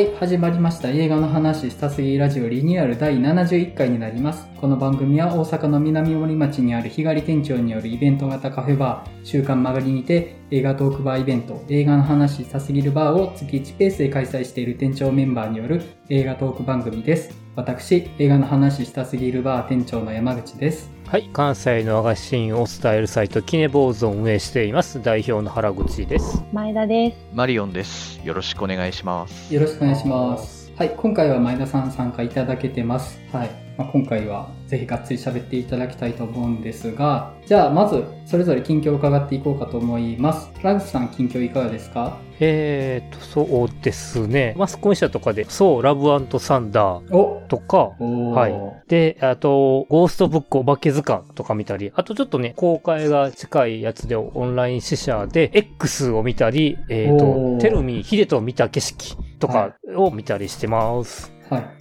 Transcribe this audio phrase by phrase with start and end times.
[0.00, 0.88] はい、始まりました。
[0.88, 4.48] 映画の話したすぎラジオリニューアル第71回になります。
[4.56, 17.39] この番組は大阪の南森町にある日帰り店長によるイベント型カフェバー、週刊曲がりにて映画トークバーイベント、映画の話したすぎるバーを月1ペースで開催している店長メンバーによる映画トーク番組です。
[17.60, 20.90] 私、映画の話したすぎるバー店長の山口です。
[21.06, 26.42] はい、関西の和菓子シーンを伝えるサイトキネボーズを運営しています代表の原口です。
[26.54, 27.18] 前田です。
[27.34, 28.18] マリオンです。
[28.24, 29.52] よろしくお願いします。
[29.52, 30.72] よろしくお願いします。
[30.74, 33.20] はい、今回は前田さん参加いただけてます。
[33.30, 33.69] はい。
[33.80, 40.50] まあ、今回はぜひがっつり喋っていただきたいと思うんですが、じゃあまずそれぞれ近況を伺っていこうかと思います。
[40.62, 42.18] ラグスさん近況いかがですか？
[42.40, 44.54] えーと、そうですね。
[44.58, 46.08] マスコミ社とかで、そう、ラブ
[46.38, 48.88] サンダーおとか、はい。
[48.88, 61.32] で、あと、ゴーストブックお化け図鑑とか見たり、あとちょっとね、公開が近いやつでオンライン試写で、X を見たり、えっ、おーと、テルミ、ヒデと見た景色とかを見たりしてます。
[61.48, 61.79] はい。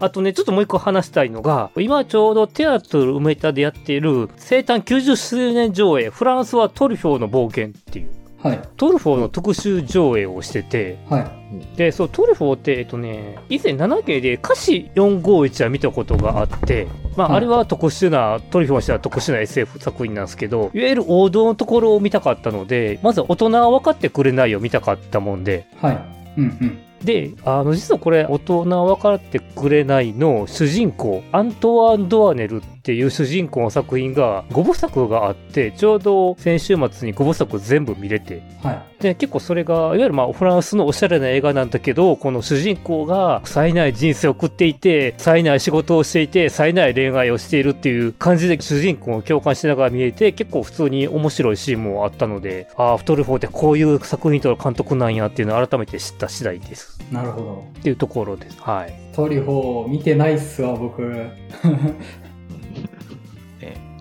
[0.00, 8.10] あとね、ちょっともう一個話したいのが、今ちょうどテアトル梅田でやっている生誕90周年上映、フランスはトリュフォーの冒険っていう、
[8.42, 8.60] はい。
[8.78, 11.76] トリュフォーの特集上映をしてて、はい。
[11.76, 25.98] で、そう、トリュフォーって、えっとね、以前 7K で歌詞451は見たことがあって、まあ、はいあれは特殊な、トリュフォーにしては特殊な SF 作品なんですけど、いわゆる王道のところを見たかったので、まず大人は分かってくれないを見たかったもんで、はい。
[26.38, 26.78] うんうん。
[27.04, 32.60] で、あの、実はこれ、大人は分かってくれないの主人公、アントワン・ドアネルっ
[32.90, 38.82] ていう主人公の作品が5部作があって、ちょうど先週末に5部作全部見れて、はい。
[39.00, 56.98] で、結構それが、いわゆるまあ、フランスのおしゃれな映画なんだけど、この主人公が冴えない人生を送っていて、冴えない仕事をしていて、冴えない恋愛をしているっていう感じで主人公を共感しながら見えて、結構普通に面白いシーンもあったので、ああ、フトルフォーってこういう作品と監督なんやっていうのを改めて知った次第です。
[57.12, 57.64] なるほど。
[57.78, 58.60] っていうところです。
[58.60, 58.92] はい。
[59.14, 61.02] トリュフォー見てないっすわ、僕。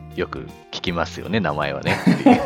[0.09, 1.97] ねよく聞きますよね、名前はね。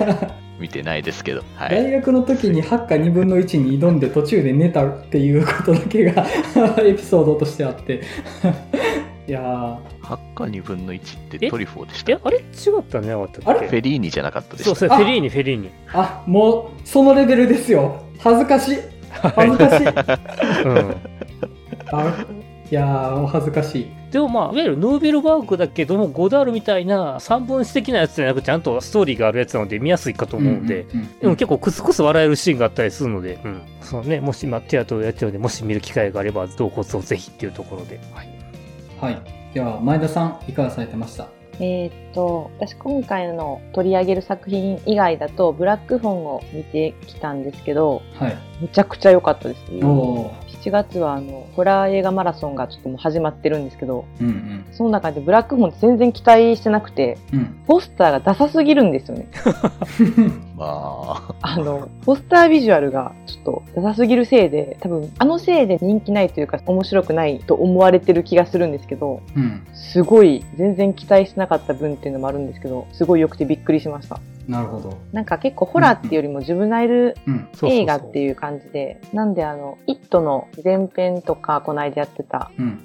[0.59, 1.43] 見てないですけど。
[1.55, 1.69] はい。
[1.71, 6.25] 大学の時にハッカ2分の1に挑んで途中で寝たっていうことだけが
[6.85, 8.01] エピソードとしてあって。
[9.25, 9.43] いやー、
[10.05, 12.11] ハッカ2分の1ってえトリュフォーでしたっ、け？
[12.13, 13.67] えあれ違ったね、あったっけあれ？
[13.69, 15.69] フェリーニじゃなかったでそう、したそれフェリーニ、フェリーニ。
[15.93, 18.01] あ、もう、そのレベルですよ。
[18.19, 18.77] 恥ずかしい。
[19.11, 19.87] 恥ずかしい。
[20.65, 20.95] うん。
[21.91, 22.25] あ
[22.73, 23.87] いやー、お恥ずかしい。
[24.09, 33.61] でもまあ、いわゆるヌーベルバーグだけども、ゴダールみたいな三分子的なやつじゃなくちゃんとストーリーがあるやつなので見やすいかと思うんで、うんうんうんでも結構クスクス笑えるシーンがあったりするので、うん。
[33.81, 37.99] そうね、もし今テアトルやってるので、もし見る機会があれば、どうこそぜひっていうところで。
[38.11, 38.29] はい。
[38.99, 39.21] はい。
[39.53, 41.27] では、前田さん、いかがされてました？
[41.59, 48.37] えーっと、私今回の取り上げる作品以外だと、ブラックフォンを見てきたんですけど、はい。
[48.59, 49.61] めちゃくちゃ良かったです。
[49.83, 50.42] おー。
[50.63, 54.65] 7月はあの、ホラー映画マラソンがちょっともう始まってるんですけど、うんうん。
[54.71, 57.63] その中でブラックフォンって全然期待してなくて、うん。
[57.67, 59.27] ポスターがダサすぎるんですよね。
[60.55, 69.67] まあ、あの、ポスタービジュアルがちょっとダサすぎるせいで、多分あのせいで人気ないというか面白くないと思われてる気がするんですけど、うん。
[69.73, 74.21] すごい全然期待してなかった分っていうのもあるんですけど、すごい良くてびっくりしました。
[74.47, 74.97] なるほど。
[75.11, 77.47] なんか結構ホラーっていうよりも自分ナイルうん。
[77.53, 82.79] そうそうそう映画っていう感じで、なんであの、イットの前編とかこの間やってた、うん。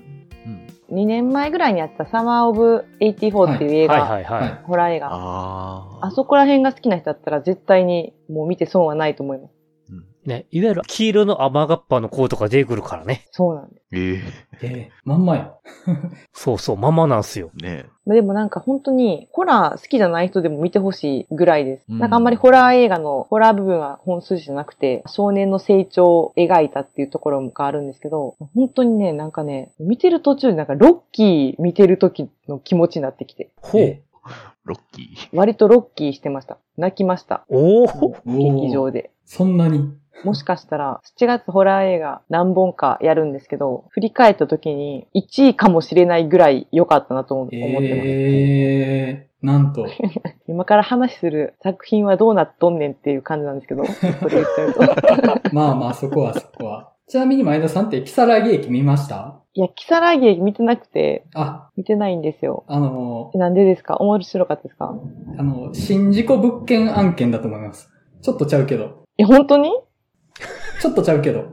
[0.91, 4.49] うん、2年前ぐらいにやったサマーオブ84っていう映画、はいはいはい。
[4.49, 5.09] はいホラー映画。
[5.11, 9.58] ああそこら辺が好きな人だったら絶対にもう見て損はないと思います。
[10.29, 13.27] うんね、いわゆる黄色の雨がっぱの子とか出てくるからね。
[13.31, 13.83] そうなんです。
[13.91, 14.23] え
[14.61, 15.55] えー、まんまや。
[16.35, 17.51] そうそう、ままなんすよ。
[17.65, 21.85] えねでもなんか本当にホラー好きじゃない人でも見てほしいぐらいです。
[21.89, 33.81] うんなんかあんまりホラー映画のホラー部分は本筋じゃなくて少年の成長を描いたっていうところがあるんですけど、本当にね、なんかね、見てる途中でなんかロッキー見てる時の気持ちになってきて、ほう。
[33.81, 34.03] え
[34.65, 35.07] ロッキー。
[35.33, 36.59] 割とロッキーしてました。
[36.77, 37.45] 泣きました。
[37.49, 39.11] おおー劇場で。
[39.25, 39.95] そんなに。
[40.25, 47.83] もしかしたら、7月ホラー映画何本かやるんですけど、振り返った時に1位かもしれないぐらい良かったなと思思ってます。
[47.83, 49.87] えー、なんと。
[50.49, 55.51] 今から話する作品はどうなっとんねんっていう感じなんですけど、それ言っちゃうと。
[55.55, 56.93] まあまあ、そこはそこは。
[57.07, 59.41] ちなみに前田さんって、キサラギ駅見ました？
[59.55, 62.65] いや、キサラゲ見てなくて、あ、見てないんですよ。
[62.69, 63.97] あの、なんでですか？
[63.97, 64.95] 面白かったですか？
[65.39, 67.89] あの、新事故物件案件だと思います。
[68.21, 69.05] ちょっとちゃうけど。
[69.17, 69.71] え、本当に？
[70.81, 71.47] ちょっとちゃうけど。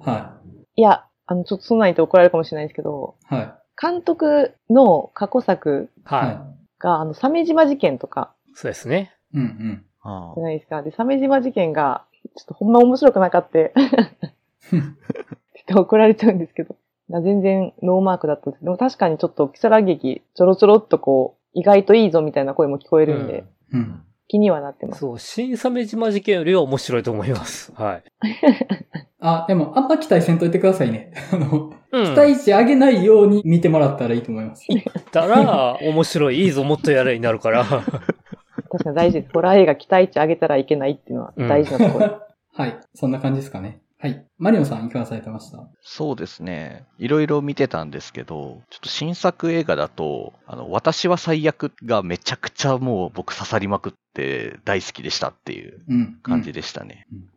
[0.00, 0.38] は
[0.76, 3.34] いや、あの、ちょっとそんなん言って怒られるかもしれないですけど、い。
[3.34, 3.54] はい。
[3.80, 6.26] 監督の過去作はい。
[6.26, 9.12] はが、あの、鮫島事件とか、そうですね。
[9.34, 9.38] い。
[9.38, 9.84] うんうん。
[10.02, 10.82] あじゃないですか。
[10.82, 12.04] で、鮫島事件が、
[12.36, 13.58] ちょっとほんま面白くなかった。
[13.58, 13.72] っ
[15.68, 16.76] て怒られちゃうんですけど。
[17.22, 24.02] 全然ノーマークだったんですけど、でも確かにちょっとキサラ劇ちょろちょろっとこう、意外といいぞみたいな声も聞こえるんで、うん。
[24.28, 25.00] 気にはなってます。
[25.00, 27.72] そう、新鮫島事件よりは面白いと思います。
[27.76, 28.02] はい。
[29.20, 31.12] あ、でも、あんま期待せんといてくださいね。
[31.32, 32.04] あの、うん。
[32.04, 34.66] 期待値上げないように見てもらったらいいと思います。
[35.10, 37.64] たら、面白い、いいぞ、もっとやれになるから。
[38.70, 39.32] 確かに大事です。
[39.32, 42.20] ホラー映画期待値上げたらいけないっていうのは大事なところ。
[42.54, 42.76] はい。
[42.94, 43.80] そんな感じですかね。
[44.00, 44.24] はい。
[44.38, 45.58] マリオンさんいかがされてました？
[45.82, 46.86] そうですね。
[46.98, 56.18] いろいろ見てたんですけど、ちょっと新作映画だと、あの、私は最悪がめちゃくちゃもう僕刺さりまくって大好きでしたっていううん。
[56.22, 57.06] 感じでしたね。
[57.12, 57.28] うんうん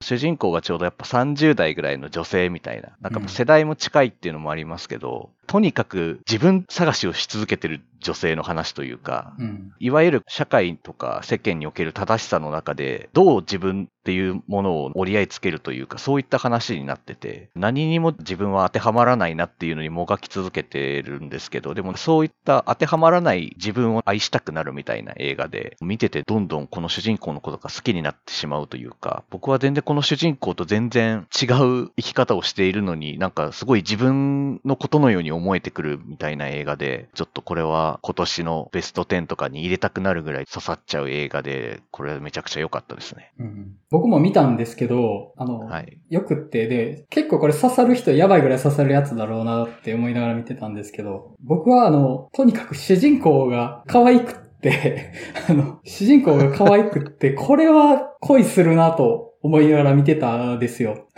[0.00, 9.72] 主人公がちょうどやっぱ30代ぐらいの女性みたいな、なんか世代も近いっていうのもありますけど、とにかく自分探しをし続けてる女性の話というか、うん。
[9.80, 43.32] いわゆる社会とか世間における正しさの中で、どう自分っていうものを折り合いつけるというか、そういった話になってて、何にも自分は当てはまらないなっていうのにもがき続けてるんですけど、でもそういった当てはまらない自分を愛したくなるみたいな映画で、見ててどんどんこの主人公のことが好きになってしまうというか、僕は全然この主人公と全然違う生き方をしているのに、なんかすごい自分のことのように思えてくるみたいな映画で、ちょっとこれは今年のベスト10とかに入れたくなるぐらい刺さっちゃう映画で、これめちゃくちゃ良かったですね。
[43.38, 45.98] うん僕も見たんですけど、あの、はい。
[46.10, 55.12] よくって、で、結構これ刺さる人やばいぐらい刺さるやつだろうなって思いながら見てたんですけど、僕はあの、とにかく主人公が可愛くって、
[55.50, 61.08] あの、主人公が可愛くって、これは恋するなと思いながら見てたんですよ。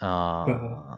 [0.00, 0.46] あ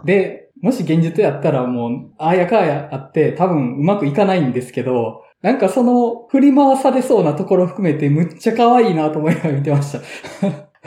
[0.00, 0.02] あ。
[0.04, 9.98] で、もし現実やったらもう、ああやかあやあって多分うまくいかないんですけど、なんかその振り回されそうなところ含めてむっちゃ可愛いなと思いながら見てました。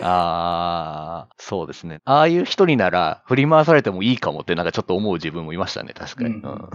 [0.02, 2.00] ああ、そうですね。
[2.06, 6.36] ああいう人になら振り回されてもいいかもってなんかちょっと思う自分もいましたね、確かに。
[6.36, 6.70] うんうん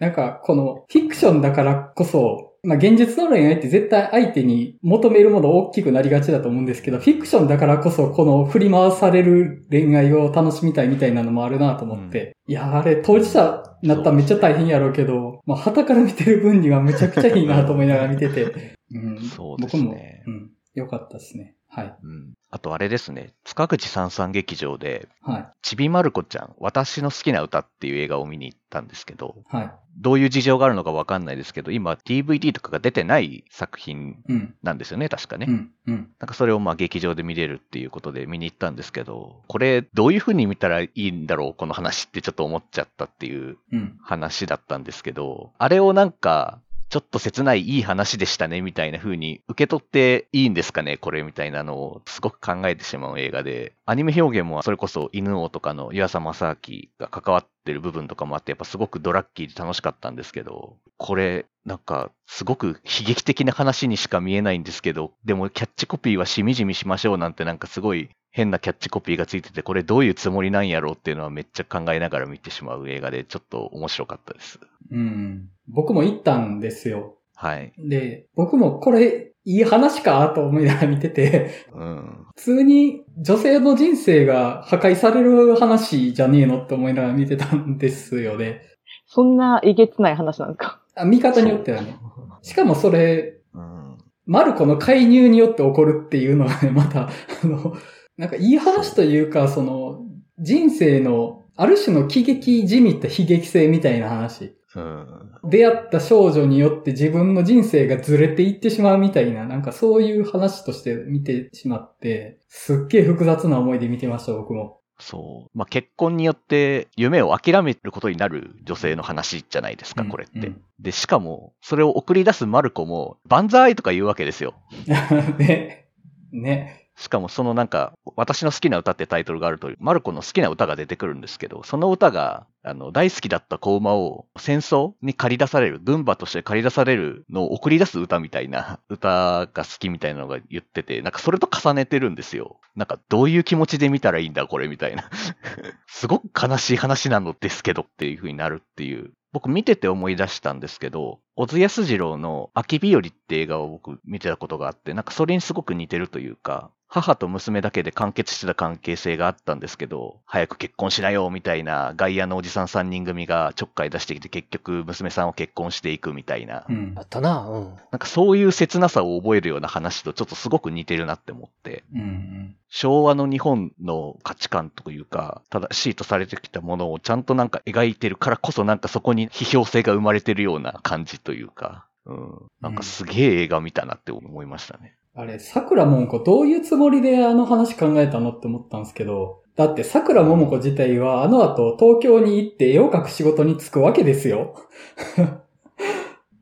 [0.00, 12.36] なんか、このフィクションだからこそ、まあ現実の恋愛って絶対相手に求めるもの大きくなりがちだと思うんですけど、フィクションだからこそこの振り回される恋愛を楽しみたいみたいなのもあるなと思って。
[12.46, 18.74] いや、あれ当事者になったらめっちゃ大変やろうけど、まあ旗から見てる分にはめちゃくちゃいいなと思いながら見てて。
[18.92, 21.54] うん、 そうです僕も、ねうん、よかったですね。
[21.68, 21.96] はい。
[22.02, 25.48] うんあとあれですね、塚口三三劇場で、はい。
[25.62, 29.72] ちびまる子ちゃん、私の好きな歌っていう映画を見に行ったんですけど、はい。
[29.96, 34.54] どういう事情があるのかわかんないですけど、今 DVD とかが出てない作品うん。
[34.62, 35.46] なんですよね、確かね。
[35.48, 35.70] うん。
[35.88, 36.10] うん。
[36.20, 43.98] なんかそれをまあ劇場で見れるっていうことで見に行ったんですけど、これどういう風に見たらいいんだろう、この話ってちょっと思っちゃったっていううん。
[44.00, 46.60] 話だったんですけど、あれをなんか、
[46.94, 74.58] ちょっと切ないいい話でしたねみたいな風に受け取っていいんですかねこれみたいなのをすごく考えてしまう映画で、アニメ表現もそれこそ犬王とかの湯浅正明が関わってる部分とかもあって、やっぱすごくドラッキーで楽しかったんですけど、これなんかすごく悲劇的な話にしか見えないんですけど、でもキャッチコピーはしみじみしましょうなんてなんかすごい変なキャッチコピーがついてて、これどういうつもりなんやろうっていうのはめっちゃ考えながら見てしまう映画で、ちょっと面白かったです。
[74.90, 75.50] うん。
[75.68, 77.14] 僕も行ったんですよ。
[77.36, 77.72] はい。
[77.78, 82.26] で、僕もこれ、いい話かと思いながら見てて、うん。
[82.34, 88.62] 普通に女性の人生が破壊される話じゃねえのって思いながら見てたんですよね。
[89.06, 91.98] そんなえげつない話なんですかあ見方によってはね。
[92.42, 93.98] しかもそれ、うん。
[94.26, 97.10] マルコの介入によって起こるっていうのはね、また、
[97.44, 97.76] あの、
[98.16, 100.02] なんかいい話というか、その、
[100.38, 104.56] 人生の、ある種の喜劇じみった悲劇性みたいな話。
[104.74, 105.06] うん。
[105.44, 114.80] 出会った少女によって自分の人生がずれていってしまうみたいな、なんかそういう話として見てしまって、すっげえ複雑な思いで見てました、僕も。
[114.98, 115.58] そう。
[115.58, 120.46] まあ、結婚によって夢を諦めることになる女性の話じゃないですか、うんこれって。
[120.46, 124.54] うんで、しかも、それを送り出すマルコも、万歳とか言うわけですよ。
[125.38, 125.86] ね。
[126.32, 126.83] ね。
[126.96, 142.60] しかもそのなんか、私の好きな歌ってタイトルがあると、マルコの好きな歌が出てくるんですけど、その歌が、あの、大好きだった子馬を戦争に借り出される、軍馬として借り出されるのを送り出す歌みたいな歌が好きみたいなのが言ってて、なんかそれと重ねてるんですよ。
[142.76, 145.10] なんかどういう気持ちで見たらいいんだこれみたいな。
[145.88, 149.12] すごく悲しい話なのですけどっていう風になるっていう。
[149.32, 167.00] 僕見てて思い出したんですけど、小津安二郎の秋日和って映画を僕見てたことがあって、なんかそれにすごく似てるというか、母と娘だけで完結してた関係性があったんですけど、早く結婚しなよみたいな外野のおじさん3人組がちょっかい出してきて結局娘さんを結婚していくみたいな、うんあ。
[167.00, 167.48] ったな。
[167.48, 167.64] うん。
[167.90, 172.56] なんかそういう切なさを覚えるような話とちょっとすごく似てるなって思って、うんうん。
[172.68, 182.38] 昭和の日本の価値観というか、正しいとされてきたものをちゃんとなんか描いてるからこそなんかそこに批評性が生まれてるような感じというか、うん。
[182.60, 184.96] なんかすげえ映画見たなって思いましたね。
[185.16, 194.56] あれ、桜ももこどういうつもりであの話考えたのって思ったんですけど、だって桜ももこ自体はあの後東京に行って絵を描く仕事に就くわけですよ。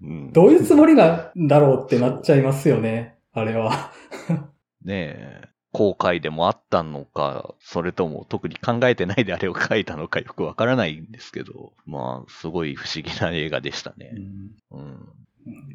[0.03, 0.33] うん。
[0.33, 3.19] どういうつもりなんだろうってなっちゃいますよね。
[3.35, 3.93] あれは。
[4.85, 14.13] ねえ、後悔でもあったのか、それとも特に考えてないであれを書いたのかよくわからないんですけど、まあ、すごい不思議な映画でしたね。
[14.71, 15.09] うん。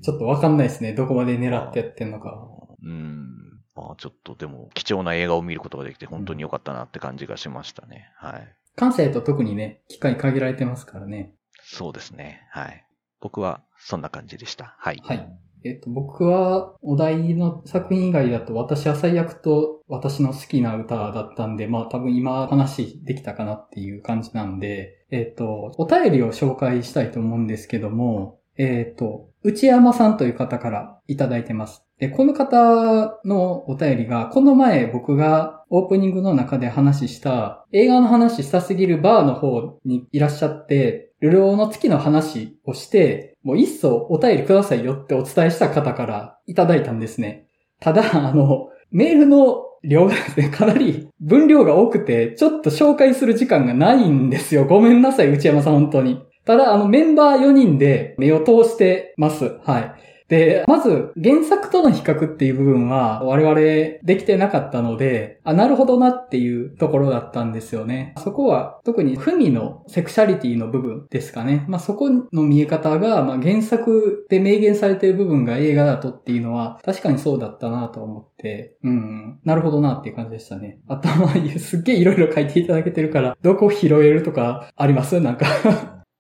[0.02, 0.94] ちょっとわかんないですね。
[0.94, 2.48] どこまで狙ってやってんのか。
[2.84, 3.62] うん。
[3.76, 8.12] まあ、ちょっとでも、貴重な映画を見ることができて本当に良かったなって感じがしましたね。
[8.18, 8.56] はい。
[8.76, 11.34] 関西と特にね、機会限られてますからね。
[11.64, 12.48] そうですね。
[12.52, 12.86] はい。
[13.20, 14.76] 僕はそんな感じでした。
[14.80, 15.02] はい。
[15.04, 15.30] はい。
[15.64, 31.84] えっと、僕は、お題の作品以外だと、私は最悪と私の好きな歌だったんで、まあ多分今話できたかなっていう感じなんで、えっと、お便りを紹介したいと思うんですけども、えっと、内山さんという方からいただいてます。
[32.00, 47.48] で、この方のお便りが、この前僕がオープニングの中で話した、映画の話したすぎるバーの方にいらっしゃって、ルローの月の話をして、もういっそお便りくださいよってお伝えした方からいただいたんですね。
[47.80, 54.66] ただ、あの、メールの量がですね、かなり分量が多くて、ちょっと紹介する時間がないんですよ。
[54.66, 56.22] ごめんなさい、内山さん、本当に。
[56.48, 59.60] ただ、あの、メンバー4人で目を通してます。
[59.66, 59.94] はい。
[60.30, 63.56] で、まず、原作との比較っていう部分は、我々
[64.04, 68.14] できてなかったので、あ、なるほどなっていうところだったんですよね。
[68.18, 71.64] そこは、特に、ふみのセクシャリティの部分ですかね。
[71.70, 80.80] まあ、そこの見え方が、まあ、原作で明言されてる部分が映画だとっていうのは、確かにそうだったなと思って、うん、なるほどなっていう感じでしたね。
[80.90, 85.22] あとは、すっげえいろいろ書いていただけてるから、どこ拾えるとかあります？
[85.22, 85.46] なんか。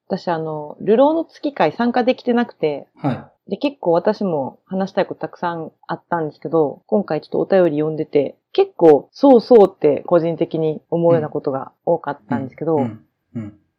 [0.07, 3.13] 私あの、流浪の月会参加できてなくて、は
[3.47, 3.51] い。
[3.51, 12.79] で、結構私も話したいことたくさんあったんですけど、今回ちょっとお便り読んでて、結構そうそうって個人的に思うようなことが多かったんですけど。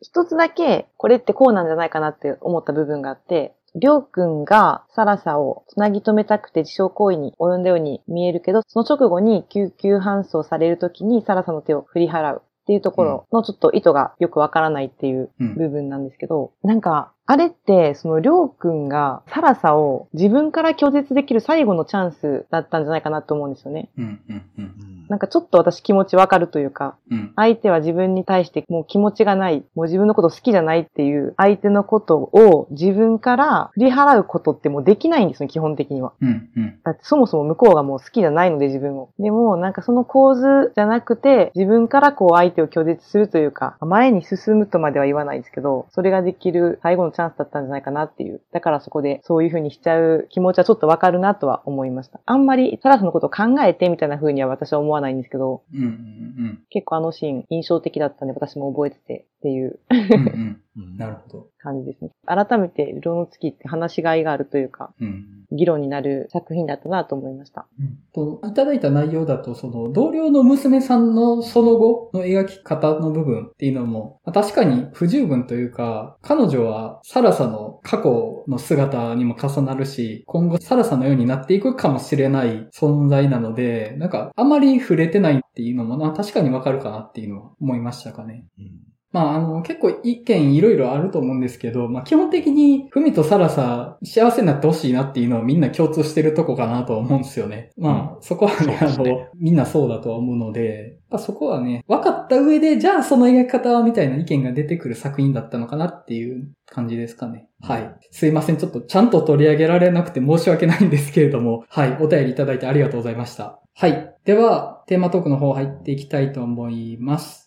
[0.00, 15.54] 一つだけこれってこうなんじゃないかなって思った部分があって、りょうくんがサラサをつなぎ止めたくて自傷行為に及んだように見えるけど、その直後に救急搬送されるときにサラサの手を振り払うっていうところのちょっと意図がよくわからないっていううん。
[15.54, 23.90] 部分なんですけど、なんか、あれって、そのりょうくんがサラサを自分から拒絶できる最後のチャンスだったんじゃないかなと思うんですよね。
[23.98, 24.20] うん。
[24.30, 24.42] うん。
[24.58, 25.06] うん。
[25.10, 27.32] なんかちょっと私気持ちわかるというか、うん。
[27.36, 36.14] 相手は自分に対してもう気持ちがない、もう自分のこと好きじゃないっていう相手のことを自分から振り払うことってもうできないんですよ、基本的には。
[36.22, 36.48] うん。
[36.56, 36.78] うん。
[36.82, 39.10] だってそもそも向こうがもう好きじゃないので自分を。
[39.18, 48.40] でもなんかその構図じゃなくて自分からこう相手を拒絶するというか、前に進むとまでは言わないですけど、それができる最後のチャンスだったんじゃないかなっていう。
[48.52, 52.20] だからそこでそういう風にしちゃう気持ちはちょっとわかるなとは思いました。
[52.24, 55.82] あんまりサラスのことを考えてみたいな風には私は思わないんですけど、うん。
[55.82, 56.62] うん。
[56.70, 59.98] 結構あのシーン印象的だったんで私も覚えててっていううん。
[60.06, 60.62] うん。
[60.76, 61.46] うんなるほど。
[61.58, 62.10] 感じですね。
[62.24, 65.37] 改めて、色の月って話しがいがあるというか、うん。
[65.50, 67.66] 議論になる作品だったなと思いました。
[68.14, 88.44] と、いただいた内容だと、その、同僚の娘さんのその後の描き方の部分っていうのも、まあ確かに不十分というか、彼女はサラサの過去の姿にも重なるし、今後サラサのようになっていくかもしれない存在なので、なんか、あまり触れてないっていうのも、まあ確かにわかるかなっていうのは思いましたかね。
[88.58, 97.70] うんまあ、あの、結構意見いろいろあると思うんですけど、まあ、基本的に、ふみとサラサ、幸せになってほしいなっていうのはみんな共通してるとこかなとは思うんですよね。
[97.78, 107.48] まあ、そこはね、あの、みんなそうだとは思うので、まあ、そこはね、分かった上で、じゃあその描き方はみたいな意見が出てくる作品だったのかなっていう感じですかね。
[107.62, 107.94] はい。
[108.10, 108.58] すいません。
[108.58, 111.96] ちょっとちゃんと取り上げられなくて申し訳ないんですけれども、はい。
[112.00, 113.58] お便りいただいてありがとうございました。
[113.74, 114.14] はい。
[114.24, 117.36] では、テーマトークの方入っていきたいと思います。